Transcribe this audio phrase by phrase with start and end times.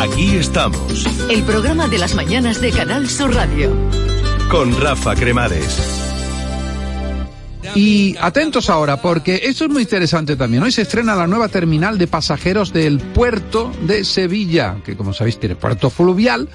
[0.00, 1.04] Aquí estamos.
[1.28, 3.70] El programa de las mañanas de Canal Sur Radio.
[4.50, 5.78] Con Rafa Cremades.
[7.74, 10.62] Y atentos ahora, porque esto es muy interesante también.
[10.62, 15.38] Hoy se estrena la nueva terminal de pasajeros del puerto de Sevilla, que como sabéis
[15.38, 16.48] tiene puerto fluvial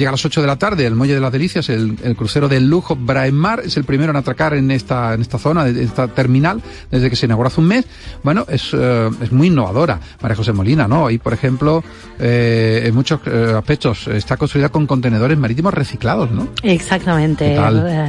[0.00, 2.66] Llega a las 8 de la tarde el Muelle de las Delicias, el, crucero del
[2.66, 6.62] lujo Braemar, es el primero en atracar en esta, en esta zona, en esta terminal,
[6.90, 7.84] desde que se inauguró hace un mes.
[8.22, 11.10] Bueno, es, eh, es muy innovadora, María José Molina, ¿no?
[11.10, 11.84] Y, por ejemplo,
[12.18, 16.48] eh, en muchos eh, aspectos está construida con contenedores marítimos reciclados, ¿no?
[16.62, 17.58] Exactamente,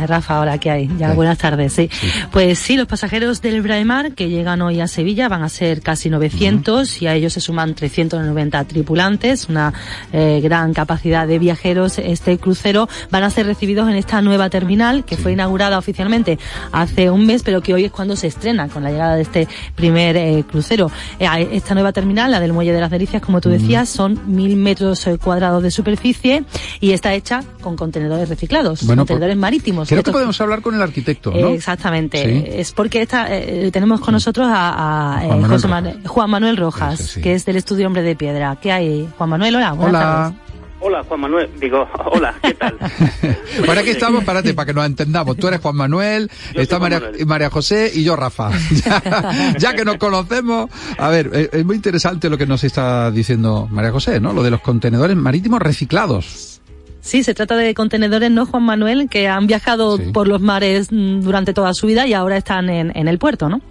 [0.07, 0.89] Rafa, ahora que hay.
[0.97, 1.89] Ya, buenas tardes, sí.
[2.31, 6.09] Pues sí, los pasajeros del Braemar que llegan hoy a Sevilla van a ser casi
[6.09, 9.73] 900 y a ellos se suman 390 tripulantes, una
[10.13, 15.17] gran capacidad de viajeros este crucero van a ser recibidos en esta nueva terminal que
[15.17, 16.39] fue inaugurada oficialmente
[16.71, 19.47] hace un mes, pero que hoy es cuando se estrena con la llegada de este
[19.75, 20.91] primer eh, crucero.
[21.19, 24.55] Eh, esta nueva terminal, la del Muelle de las Delicias, como tú decías, son mil
[24.55, 26.43] metros eh, cuadrados de superficie
[26.79, 29.89] y está hecha con contenedores reciclados, contenedores marítimos.
[29.89, 31.49] Creo que podemos hablar con el arquitecto, ¿no?
[31.49, 32.59] exactamente.
[32.59, 33.27] Es porque esta,
[33.71, 35.21] tenemos con nosotros a,
[36.05, 38.57] Juan, Manuel Rojas, que es del estudio Hombre de Piedra.
[38.61, 39.55] ¿Qué hay, Juan Manuel?
[39.55, 40.33] Hola, buenas hola.
[40.83, 41.47] Hola, Juan Manuel.
[41.59, 42.75] Digo, hola, ¿qué tal?
[43.67, 45.37] Para aquí estamos, párate, para que nos entendamos.
[45.37, 48.49] Tú eres Juan Manuel, está María, María, José y yo Rafa.
[49.59, 50.71] ya, que nos conocemos.
[50.97, 54.33] A ver, eh, es muy interesante lo que nos está diciendo María José, ¿no?
[54.33, 56.61] Lo de los contenedores marítimos reciclados.
[57.01, 59.07] Sí, se trata de contenedores, ¿no, Juan Manuel?
[59.07, 63.07] Que han viajado por los mares mm, durante toda su vida y ahora están en,
[63.07, 63.61] el puerto, ¿no?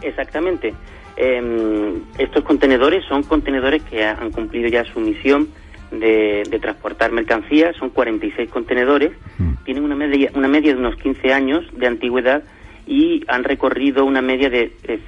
[0.00, 0.74] Exactamente.
[1.16, 5.48] Em, estos contenedores son contenedores que han cumplido ya su misión
[5.92, 9.64] de, transportar mercancías, son 46 contenedores, mm.
[9.64, 12.42] tienen una media, una media de unos 15 años de antigüedad
[12.86, 14.98] y han recorrido una media de, de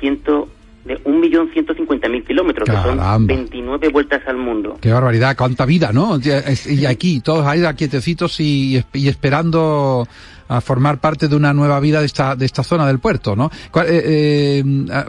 [0.84, 4.76] de 1.150.000 kilómetros, que son 29 vueltas al mundo.
[4.80, 6.18] Qué barbaridad, cuánta vida, ¿no?
[6.66, 10.06] Y aquí, todos ahí quietecitos y, y esperando
[10.46, 13.50] a formar parte de una nueva vida de esta, de esta zona del puerto, ¿no?
[13.86, 14.64] Eh, eh,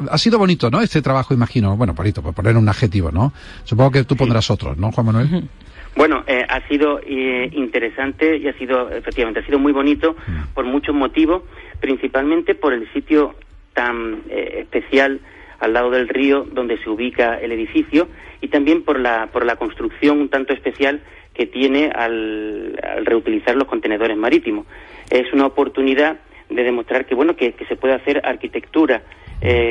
[0.09, 0.81] ha sido bonito, ¿no?
[0.81, 1.75] Este trabajo, imagino.
[1.75, 3.33] Bueno, bonito, por poner un adjetivo, ¿no?
[3.63, 5.49] Supongo que tú pondrás otros, ¿no, Juan Manuel?
[5.95, 10.53] Bueno, eh, ha sido eh, interesante y ha sido, efectivamente, ha sido muy bonito mm.
[10.53, 11.43] por muchos motivos,
[11.79, 13.35] principalmente por el sitio
[13.73, 15.21] tan eh, especial
[15.59, 18.07] al lado del río donde se ubica el edificio
[18.41, 21.01] y también por la, por la construcción un tanto especial
[21.33, 24.65] que tiene al, reutilizar los contenedores marítimos.
[25.09, 29.03] Es una oportunidad de demostrar que, bueno, que, que se puede hacer arquitectura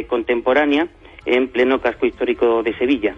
[0.09, 0.89] contemporánea
[1.27, 3.15] en pleno casco histórico de Sevilla.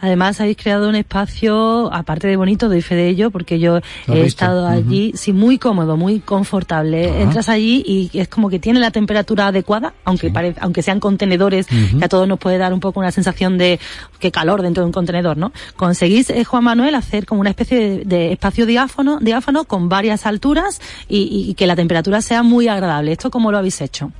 [0.00, 4.20] Además, habéis creado un espacio, aparte de bonito, doy fe de ello, porque yo he
[4.22, 7.22] estado allí, sí, muy cómodo, muy confortable.
[7.22, 12.04] Entras allí y es como que tiene la temperatura adecuada, aunque aunque sean contenedores, que
[12.04, 13.78] a todos nos puede dar un poco una sensación de
[14.18, 15.52] que calor dentro de un contenedor, ¿no?
[15.76, 20.80] Conseguís, eh, Juan Manuel, hacer como una especie de, espacio diáfano, diáfano con varias alturas
[21.08, 23.12] y, y que la temperatura sea muy agradable.
[23.12, 24.12] ¿Esto cómo lo habéis hecho?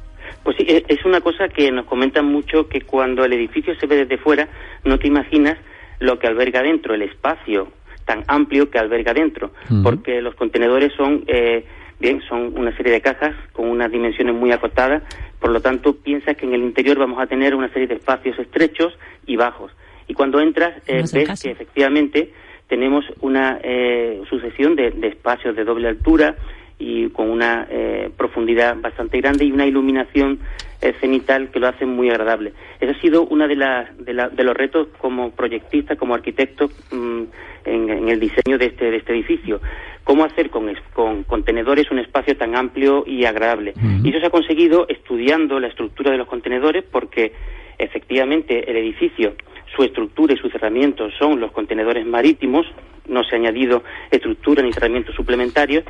[0.45, 3.87] Pues sí, e, es una cosa que nos comentan mucho que cuando el edificio se
[3.87, 4.49] ve desde fuera
[4.85, 5.59] no te imaginas
[5.99, 7.73] lo que alberga dentro, el espacio
[8.05, 9.51] tan amplio que alberga dentro,
[9.83, 11.65] porque los contenedores son, eh,
[11.99, 15.03] bien, son una serie de cajas con unas dimensiones muy acotadas,
[15.41, 18.39] por lo tanto piensas que en el interior vamos a tener una serie de espacios
[18.39, 18.93] estrechos
[19.27, 19.73] y bajos.
[20.07, 22.31] Y cuando entras eh, ves que efectivamente
[22.69, 26.37] tenemos una eh, sucesión de, de espacios de doble altura,
[26.79, 30.41] y con una eh, profundidad bastante grande y una iluminación
[30.81, 32.53] eh, cenital que lo hace muy agradable.
[32.81, 37.23] Ese ha sido uno de, de, los retos como proyectista, como arquitecto mm,
[37.65, 39.61] en, el diseño de este, de este edificio.
[40.03, 43.73] Cómo hacer con, con contenedores un espacio tan amplio y agradable.
[44.03, 47.33] Y eso se ha conseguido estudiando la estructura de los contenedores porque
[47.79, 49.35] efectivamente el edificio,
[49.75, 52.67] su estructura y su cerramiento son los contenedores marítimos,
[53.09, 55.85] no se ha añadido estructura ni cerramientos suplementarios,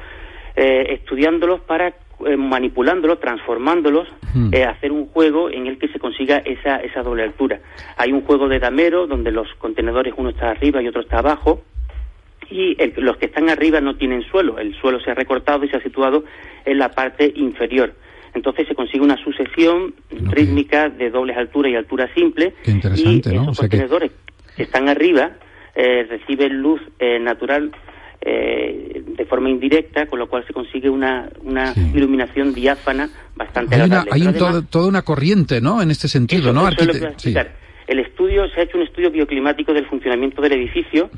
[0.57, 4.55] eh, estudiándolos para eh, manipulándolos, transformándolos, hmm.
[4.55, 7.61] eh, hacer un juego en el que se consiga esa, esa doble altura.
[7.97, 11.63] Hay un juego de damero donde los contenedores uno está arriba y otro está abajo
[12.51, 15.77] y los que están arriba no tienen suelo, el suelo se ha recortado y se
[15.77, 16.25] ha situado
[16.65, 17.95] en la parte inferior.
[18.35, 24.13] Entonces se consigue una sucesión rítmica de dobles alturas y altura simple y esos contenedores
[24.57, 25.33] que están arriba
[25.75, 27.73] eh, recibe luz eh, natural
[28.21, 33.83] eh, de forma indirecta, con lo cual se consigue una, una iluminación diáfana bastante hay
[33.83, 34.11] agradable.
[34.29, 35.83] Una, hay toda una corriente, ¿no?
[35.83, 36.69] En este sentido, ¿no?
[37.87, 41.11] El estudio, se ha hecho un estudio bioclimático del funcionamiento del edificio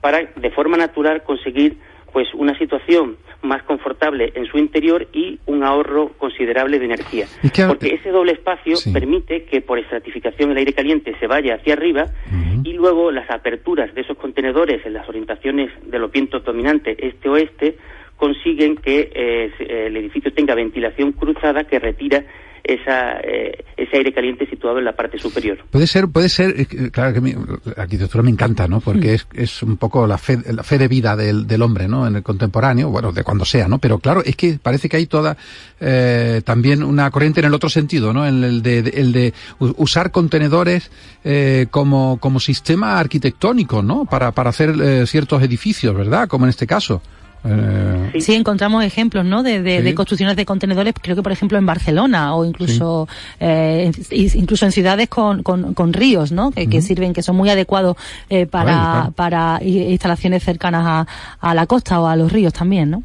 [0.00, 1.78] para, de forma natural, conseguir
[2.12, 7.26] pues una situación más confortable en su interior y un ahorro considerable de energía.
[7.66, 12.06] Porque ese doble espacio permite que por estratificación el aire caliente se vaya hacia arriba
[12.32, 12.47] y
[12.78, 17.76] luego las aperturas de esos contenedores en las orientaciones de los vientos dominantes este-oeste
[18.16, 19.52] consiguen que eh,
[19.86, 22.24] el edificio tenga ventilación cruzada que retira
[22.68, 25.58] esa, eh, ese aire caliente situado en la parte superior.
[25.70, 28.80] Puede ser, puede ser, eh, claro que la arquitectura me encanta, ¿no?
[28.80, 29.14] Porque mm.
[29.14, 32.06] es, es un poco la fe, la fe de vida del, del hombre, ¿no?
[32.06, 33.78] En el contemporáneo, bueno, de cuando sea, ¿no?
[33.78, 35.38] Pero claro, es que parece que hay toda
[35.80, 38.26] eh, también una corriente en el otro sentido, ¿no?
[38.26, 40.90] En el de, el de usar contenedores
[41.24, 44.04] eh, como, como sistema arquitectónico, ¿no?
[44.04, 46.28] Para, para hacer eh, ciertos edificios, ¿verdad?
[46.28, 47.00] Como en este caso.
[47.44, 48.20] Eh...
[48.20, 49.42] Sí, encontramos ejemplos, ¿no?
[49.42, 53.08] De, de, construcciones de contenedores, creo que por ejemplo en Barcelona o incluso
[53.40, 56.50] eh, incluso en ciudades con, con, ríos, ¿no?
[56.50, 57.96] Que, sirven, que son muy adecuados
[58.28, 61.06] eh, para, para instalaciones cercanas a,
[61.40, 63.02] a la costa o a los ríos también, ¿no?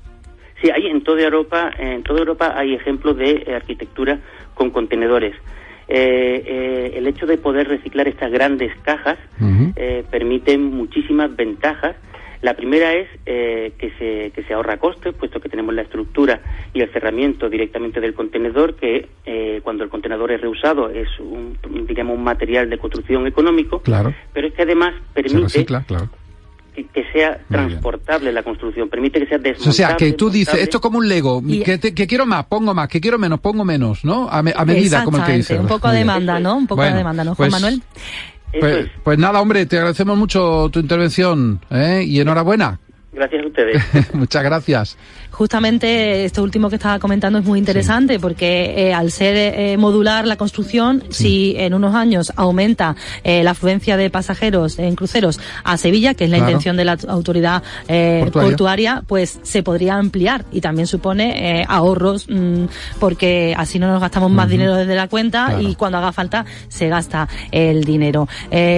[0.61, 4.19] Sí, hay en toda Europa, en toda Europa hay ejemplos de eh, arquitectura
[4.53, 5.35] con contenedores.
[5.87, 9.17] Eh, eh, el hecho de poder reciclar estas grandes cajas
[9.75, 11.97] eh, permite muchísimas ventajas
[12.43, 16.41] la primera es eh, que, se, que se ahorra costes, puesto que tenemos la estructura
[16.73, 21.57] y el cerramiento directamente del contenedor, que eh, cuando el contenedor es reusado es un,
[21.87, 24.13] digamos, un material de construcción económico, claro.
[24.33, 29.69] pero es que además permite que, sea transportable la construcción, permite que sea desmontable.
[29.69, 32.73] O sea, que tú dices, esto es como un Lego, que, que, quiero más, pongo
[32.73, 34.27] más, que quiero menos, pongo menos, ¿no?
[34.29, 35.57] A, medida, como el que dice.
[35.57, 36.57] Un poco de demanda, ¿no?
[36.57, 37.81] Un poco de demanda, ¿no, Juan pues Manuel?
[38.59, 42.03] Pues, pues, nada, hombre, te agradecemos mucho tu intervención ¿eh?
[42.05, 42.79] y enhorabuena.
[43.11, 43.83] Gracias a ustedes.
[44.13, 44.97] Muchas gracias.
[45.33, 50.27] Justamente esto último que estaba comentando es muy interesante porque eh, al ser eh, modular
[50.27, 55.77] la construcción, si en unos años aumenta eh, la afluencia de pasajeros en cruceros a
[55.77, 57.63] Sevilla, que es la intención de la autoridad
[58.31, 59.01] portuaria.
[59.07, 62.65] pues se podría ampliar y también supone ahorros mm,
[62.99, 66.89] porque así no nos gastamos más dinero desde la cuenta y cuando haga falta se
[66.89, 68.27] gasta el dinero.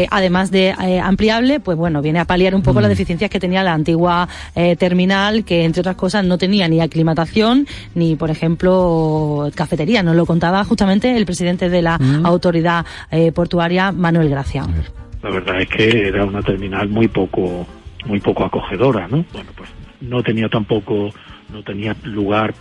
[0.10, 0.74] además de
[1.04, 4.30] ampliable, pues bueno, viene a paliar un poco las deficiencias que tenía la antigua
[4.78, 10.04] terminal, que entre otras cosas no tenía ni aclimatación ni, por ejemplo, cafetería.
[10.04, 12.26] Nos lo contaba justamente el presidente de la mm.
[12.26, 14.66] autoridad eh, portuaria, Manuel Gracia.
[15.22, 17.66] La verdad es que era una terminal muy poco,
[18.06, 19.26] muy poco acogedora, ¿no?
[19.34, 19.70] Bueno, pues
[20.02, 21.10] no tenía tampoco,
[21.52, 22.54] no tenía lugar,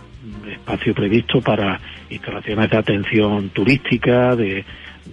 [0.51, 1.79] espacio previsto para
[2.09, 4.65] instalaciones de atención turística, de,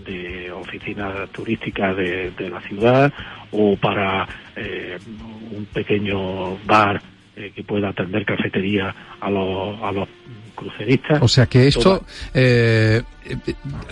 [0.07, 3.13] de oficinas turísticas de, de, la ciudad
[3.51, 4.27] o para
[4.57, 4.99] eh,
[5.55, 7.03] un pequeño bar
[7.37, 10.09] eh, que pueda atender cafetería a los, a los
[10.55, 11.23] cruceristas.
[11.23, 12.03] O sea que esto
[12.35, 13.37] eh, eh,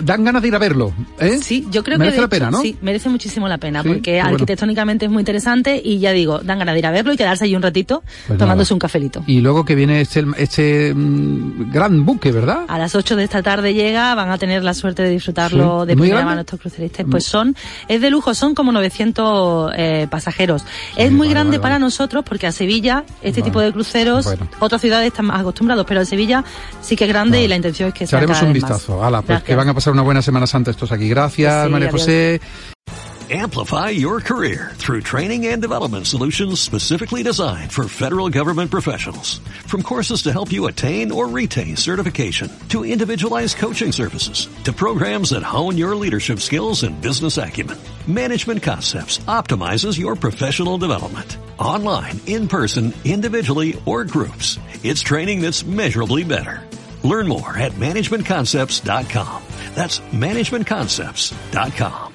[0.03, 1.39] dan ganas de ir a verlo, ¿eh?
[1.41, 2.61] Sí, yo creo merece que la pena, ¿no?
[2.61, 6.75] Sí, merece muchísimo la pena porque arquitectónicamente es muy interesante y ya digo, dan ganas
[6.75, 9.23] de ir a verlo y quedarse ahí un ratito pues tomándose un cafelito.
[9.27, 12.65] Y luego que viene este, este mm, gran buque, ¿verdad?
[12.67, 15.97] A las 8 de esta tarde llega, van a tener la suerte de disfrutarlo de
[15.97, 17.07] primera mano estos cruceristas.
[17.09, 17.55] Pues son,
[17.87, 20.65] es de lujo, son como 900 eh, pasajeros.
[20.97, 24.27] es muy grande para nosotros porque a Sevilla este tipo de cruceros,
[24.59, 26.30] otras ciudades están más acostumbrados, pero a Sevilla
[26.81, 29.01] sí que es grande y la intención es que sea haremos un vistazo.
[29.27, 31.09] pues que van a pasar una buena Semana Santa estos aquí.
[31.09, 32.03] Gracias, sí, María adiós.
[32.03, 32.41] José.
[33.33, 39.39] Amplify your career through training and development solutions specifically designed for federal government professionals.
[39.69, 45.31] From courses to help you attain or retain certification, to individualized coaching services, to programs
[45.31, 51.37] that hone your leadership skills and business acumen, Management Concepts optimizes your professional development.
[51.57, 54.59] Online, in person, individually, or groups.
[54.83, 56.67] It's training that's measurably better.
[57.05, 59.43] Learn more at managementconcepts.com.
[59.75, 62.10] That's managementconcepts.com.